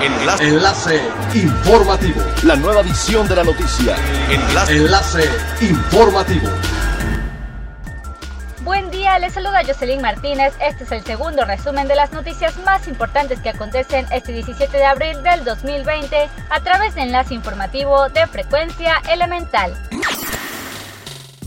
Enlace. 0.00 0.44
Enlace 0.44 1.00
informativo. 1.34 2.22
La 2.44 2.54
nueva 2.54 2.82
edición 2.82 3.26
de 3.26 3.34
la 3.34 3.42
noticia. 3.42 3.96
Enlace. 4.30 4.76
Enlace 4.76 5.24
informativo. 5.60 6.48
Buen 8.62 8.92
día, 8.92 9.18
les 9.18 9.32
saluda 9.32 9.62
Jocelyn 9.66 10.00
Martínez. 10.00 10.54
Este 10.60 10.84
es 10.84 10.92
el 10.92 11.02
segundo 11.02 11.44
resumen 11.44 11.88
de 11.88 11.96
las 11.96 12.12
noticias 12.12 12.56
más 12.58 12.86
importantes 12.86 13.40
que 13.40 13.48
acontecen 13.48 14.06
este 14.12 14.32
17 14.32 14.76
de 14.76 14.84
abril 14.84 15.20
del 15.24 15.44
2020 15.44 16.28
a 16.48 16.60
través 16.60 16.94
de 16.94 17.02
enlace 17.02 17.34
informativo 17.34 18.08
de 18.08 18.24
frecuencia 18.28 19.02
elemental. 19.10 19.76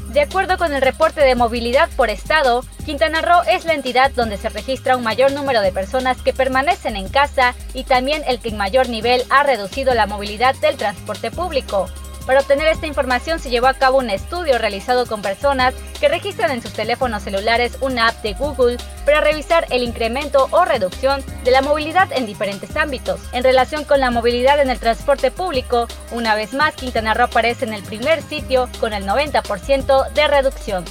De 0.10 0.20
acuerdo 0.20 0.58
con 0.58 0.74
el 0.74 0.82
reporte 0.82 1.22
de 1.22 1.36
movilidad 1.36 1.88
por 1.96 2.10
estado, 2.10 2.66
Quintana 2.92 3.22
Roo 3.22 3.44
es 3.48 3.64
la 3.64 3.74
entidad 3.74 4.12
donde 4.12 4.36
se 4.36 4.50
registra 4.50 4.98
un 4.98 5.04
mayor 5.04 5.32
número 5.32 5.62
de 5.62 5.72
personas 5.72 6.22
que 6.22 6.34
permanecen 6.34 6.98
en 6.98 7.08
casa 7.08 7.56
y 7.74 7.86
también 7.86 8.22
el 8.28 8.42
que 8.42 8.50
en 8.50 8.58
mayor 8.58 8.90
nivel 8.90 9.24
ha 9.30 9.44
reducido 9.44 9.94
la 9.94 10.08
movilidad 10.08 10.56
del 10.56 10.76
transporte 10.76 11.32
público. 11.32 11.88
Para 12.26 12.42
obtener 12.42 12.68
esta 12.68 12.88
información 12.88 13.40
se 13.40 13.50
llevó 13.50 13.68
a 13.68 13.76
cabo 13.76 14.00
un 14.00 14.10
estudio 14.10 14.58
realizado 14.58 15.06
con 15.06 15.22
personas 15.22 15.74
que 16.02 16.10
registran 16.10 16.52
en 16.52 16.62
sus 16.62 16.74
teléfonos 16.74 17.24
celulares 17.24 17.78
una 17.80 18.10
app 18.10 18.22
de 18.24 18.34
Google 18.34 18.76
para 19.06 19.22
revisar 19.22 19.68
el 19.70 19.84
incremento 19.84 20.50
o 20.52 20.66
reducción 20.66 21.24
de 21.46 21.52
la 21.52 21.62
movilidad 21.62 22.12
en 22.12 22.26
diferentes 22.26 22.76
ámbitos. 22.76 23.22
En 23.32 23.46
relación 23.46 23.86
con 23.86 24.02
la 24.02 24.12
movilidad 24.12 24.60
en 24.60 24.70
el 24.70 24.80
transporte 24.80 25.32
público, 25.32 25.88
una 26.12 26.36
vez 26.36 26.54
más 26.54 26.76
Quintana 26.76 27.14
Roo 27.14 27.24
aparece 27.28 27.64
en 27.64 27.74
el 27.74 27.84
primer 27.84 28.22
sitio 28.22 28.68
con 28.82 28.92
el 28.92 29.06
90% 29.06 30.12
de 30.12 30.28
reducción. 30.28 30.84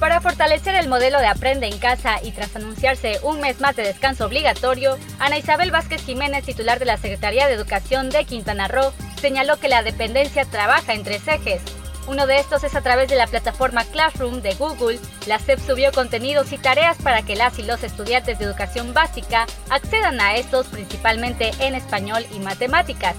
Para 0.00 0.20
fortalecer 0.20 0.74
el 0.74 0.88
modelo 0.88 1.18
de 1.20 1.26
Aprende 1.26 1.66
en 1.66 1.78
Casa 1.78 2.16
y 2.22 2.30
tras 2.30 2.54
anunciarse 2.54 3.18
un 3.22 3.40
mes 3.40 3.60
más 3.60 3.76
de 3.76 3.82
descanso 3.82 4.26
obligatorio, 4.26 4.98
Ana 5.18 5.38
Isabel 5.38 5.70
Vázquez 5.70 6.04
Jiménez, 6.04 6.44
titular 6.44 6.78
de 6.78 6.84
la 6.84 6.98
Secretaría 6.98 7.46
de 7.46 7.54
Educación 7.54 8.10
de 8.10 8.26
Quintana 8.26 8.68
Roo, 8.68 8.92
señaló 9.22 9.58
que 9.58 9.68
la 9.68 9.82
dependencia 9.82 10.44
trabaja 10.44 10.92
en 10.92 11.02
tres 11.02 11.26
ejes. 11.26 11.62
Uno 12.08 12.26
de 12.26 12.38
estos 12.38 12.62
es 12.62 12.74
a 12.74 12.82
través 12.82 13.08
de 13.08 13.16
la 13.16 13.26
plataforma 13.26 13.84
Classroom 13.84 14.42
de 14.42 14.54
Google. 14.54 15.00
La 15.26 15.38
SEP 15.38 15.58
subió 15.60 15.90
contenidos 15.92 16.52
y 16.52 16.58
tareas 16.58 16.98
para 16.98 17.22
que 17.22 17.34
las 17.34 17.58
y 17.58 17.62
los 17.62 17.82
estudiantes 17.82 18.38
de 18.38 18.44
educación 18.44 18.92
básica 18.92 19.46
accedan 19.70 20.20
a 20.20 20.36
estos 20.36 20.66
principalmente 20.66 21.52
en 21.58 21.74
español 21.74 22.24
y 22.32 22.38
matemáticas. 22.40 23.16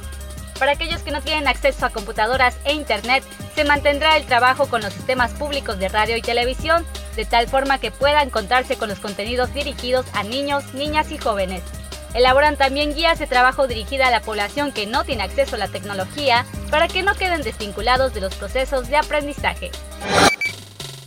Para 0.60 0.72
aquellos 0.72 1.02
que 1.02 1.12
no 1.12 1.22
tienen 1.22 1.48
acceso 1.48 1.86
a 1.86 1.92
computadoras 1.92 2.58
e 2.66 2.74
Internet, 2.74 3.24
se 3.56 3.64
mantendrá 3.64 4.18
el 4.18 4.26
trabajo 4.26 4.68
con 4.68 4.82
los 4.82 4.94
sistemas 4.94 5.32
públicos 5.34 5.78
de 5.78 5.88
radio 5.88 6.18
y 6.18 6.22
televisión, 6.22 6.86
de 7.16 7.26
tal 7.26 7.48
forma 7.48 7.80
que 7.80 7.92
puedan 7.92 8.28
encontrarse 8.28 8.76
con 8.76 8.90
los 8.90 9.00
contenidos 9.00 9.54
dirigidos 9.54 10.06
a 10.14 10.24
niños, 10.24 10.74
niñas 10.74 11.12
y 11.12 11.18
jóvenes. 11.18 11.62
Elaboran 12.14 12.58
también 12.58 12.96
guías 12.96 13.20
de 13.20 13.28
trabajo 13.28 13.68
dirigida 13.68 14.08
a 14.08 14.12
la 14.12 14.22
población 14.22 14.72
que 14.72 14.88
no 14.88 15.04
tiene 15.04 15.24
acceso 15.24 15.56
a 15.56 15.60
la 15.60 15.68
tecnología 15.68 16.46
para 16.72 16.88
que 16.88 17.04
no 17.04 17.14
queden 17.14 17.44
desvinculados 17.44 18.14
de 18.14 18.22
los 18.22 18.34
procesos 18.34 18.90
de 18.90 18.98
aprendizaje. 18.98 19.70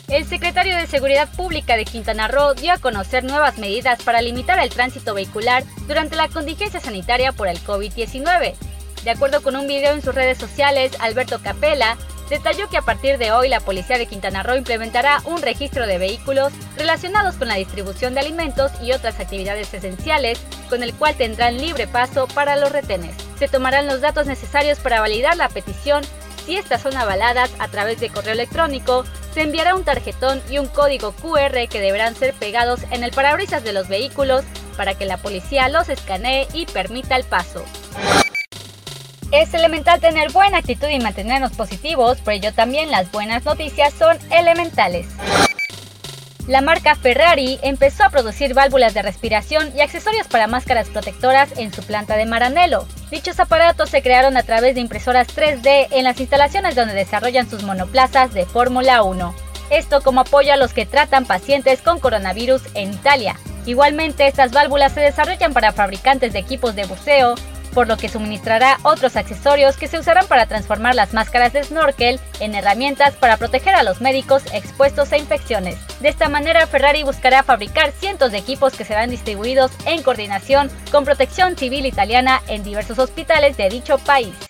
El 0.07 0.27
secretario 0.27 0.77
de 0.77 0.89
Seguridad 0.89 1.29
Pública 1.37 1.77
de 1.77 1.85
Quintana 1.85 2.27
Roo 2.27 2.55
dio 2.55 2.73
a 2.73 2.79
conocer 2.79 3.25
nuevas 3.25 3.59
medidas 3.59 4.03
para 4.03 4.21
limitar 4.21 4.59
el 4.59 4.69
tránsito 4.69 5.15
vehicular 5.15 5.65
durante 5.87 6.17
la 6.17 6.29
contingencia 6.29 6.81
sanitaria 6.81 7.33
por 7.33 7.47
el 7.47 7.63
COVID-19. 7.63 8.55
De 9.05 9.11
acuerdo 9.11 9.43
con 9.43 9.57
un 9.57 9.67
video 9.67 9.95
en 9.95 10.03
sus 10.03 10.15
redes 10.15 10.39
sociales, 10.39 10.93
Alberto 11.01 11.41
Capella 11.43 11.97
detalló 12.29 12.69
que 12.69 12.77
a 12.77 12.83
partir 12.83 13.19
de 13.19 13.33
hoy 13.33 13.49
la 13.49 13.61
Policía 13.61 13.99
de 13.99 14.07
Quintana 14.07 14.43
Roo 14.43 14.57
implementará 14.57 15.21
un 15.25 15.43
registro 15.43 15.87
de 15.87 15.99
vehículos 15.99 16.53
relacionados 16.77 17.35
con 17.37 17.49
la 17.49 17.57
distribución 17.57 18.15
de 18.15 18.21
alimentos 18.21 18.71
y 18.83 18.93
otras 18.93 19.19
actividades 19.19 19.73
esenciales, 19.75 20.39
con 20.69 20.83
el 20.83 20.95
cual 20.95 21.17
tendrán 21.17 21.59
libre 21.59 21.87
paso 21.89 22.29
para 22.29 22.57
los 22.57 22.73
retenes. 22.73 23.17
Se 23.39 23.49
tomarán 23.49 23.87
los 23.87 24.01
datos 24.01 24.27
necesarios 24.27 24.79
para 24.79 25.01
validar 25.01 25.37
la 25.37 25.49
petición. 25.49 26.05
Si 26.45 26.57
estas 26.57 26.83
son 26.83 26.97
avaladas 26.97 27.51
a 27.59 27.69
través 27.69 28.01
de 28.01 28.11
correo 28.11 28.35
electrónico, 28.35 29.05
se 29.33 29.43
enviará 29.43 29.75
un 29.75 29.85
tarjetón 29.85 30.43
y 30.51 30.59
un 30.59 30.67
código 30.67 31.13
QR 31.13 31.69
que 31.69 31.81
deberán 31.81 32.15
ser 32.15 32.35
pegados 32.35 32.81
en 32.91 33.03
el 33.03 33.13
parabrisas 33.13 33.65
de 33.65 33.73
los 33.73 33.89
vehículos 33.89 34.45
para 34.77 34.95
que 34.95 35.05
la 35.05 35.17
policía 35.17 35.69
los 35.69 35.89
escanee 35.89 36.49
y 36.53 36.67
permita 36.67 37.17
el 37.17 37.25
paso. 37.25 37.65
Es 39.33 39.55
elemental 39.55 40.01
tener 40.01 40.33
buena 40.33 40.59
actitud 40.59 40.89
y 40.89 40.99
mantenernos 40.99 41.53
positivos, 41.53 42.19
por 42.19 42.33
ello 42.33 42.53
también 42.53 42.91
las 42.91 43.13
buenas 43.13 43.45
noticias 43.45 43.95
son 43.95 44.19
elementales. 44.33 45.07
La 46.49 46.61
marca 46.63 46.97
Ferrari 46.97 47.61
empezó 47.63 48.03
a 48.03 48.11
producir 48.11 48.55
válvulas 48.55 48.93
de 48.93 49.03
respiración 49.03 49.73
y 49.77 49.83
accesorios 49.83 50.27
para 50.27 50.49
máscaras 50.49 50.89
protectoras 50.89 51.57
en 51.59 51.73
su 51.73 51.81
planta 51.85 52.17
de 52.17 52.27
Maranello. 52.27 52.89
Dichos 53.13 53.39
aparatos 53.39 53.91
se 53.91 54.03
crearon 54.03 54.37
a 54.37 54.43
través 54.43 54.75
de 54.75 54.81
impresoras 54.81 55.29
3D 55.29 55.87
en 55.93 56.03
las 56.03 56.19
instalaciones 56.19 56.75
donde 56.75 56.95
desarrollan 56.95 57.49
sus 57.49 57.63
monoplazas 57.63 58.35
de 58.35 58.47
Fórmula 58.47 59.05
1. 59.05 59.33
Esto 59.71 60.01
como 60.01 60.23
apoyo 60.23 60.53
a 60.53 60.57
los 60.57 60.73
que 60.73 60.87
tratan 60.87 61.25
pacientes 61.25 61.83
con 61.83 62.01
coronavirus 62.01 62.63
en 62.75 62.95
Italia. 62.95 63.39
Igualmente, 63.65 64.27
estas 64.27 64.51
válvulas 64.51 64.93
se 64.93 65.01
desarrollan 65.01 65.53
para 65.53 65.73
fabricantes 65.73 66.33
de 66.33 66.41
equipos 66.41 66.75
de 66.75 66.87
buceo, 66.87 67.37
por 67.75 67.89
lo 67.89 67.97
que 67.97 68.09
suministrará 68.09 68.79
otros 68.83 69.17
accesorios 69.17 69.77
que 69.77 69.89
se 69.89 69.99
usarán 69.99 70.27
para 70.27 70.47
transformar 70.47 70.95
las 70.95 71.15
máscaras 71.15 71.53
de 71.53 71.65
snorkel 71.65 72.21
en 72.41 72.55
herramientas 72.55 73.15
para 73.17 73.37
proteger 73.37 73.75
a 73.75 73.83
los 73.83 74.01
médicos 74.01 74.43
expuestos 74.53 75.13
a 75.13 75.19
infecciones. 75.19 75.77
De 76.01 76.09
esta 76.09 76.29
manera, 76.29 76.67
Ferrari 76.67 77.03
buscará 77.03 77.43
fabricar 77.43 77.93
cientos 77.93 78.33
de 78.33 78.39
equipos 78.39 78.75
que 78.75 78.85
serán 78.85 79.11
distribuidos 79.11 79.71
en 79.87 80.03
coordinación 80.03 80.71
con 80.91 81.05
Protección 81.05 81.57
Civil 81.57 81.87
Italiana 81.87 82.43
en 82.49 82.63
diversos 82.63 82.99
hospitales 82.99 83.57
de 83.57 83.69
dicho 83.69 83.99
país. 83.99 84.50